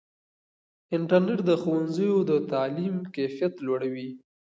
انټرنیټ 0.95 1.39
د 1.45 1.51
ښوونځیو 1.61 2.15
د 2.29 2.31
تعلیم 2.51 2.95
کیفیت 3.15 3.53
لوړوي. 3.65 4.09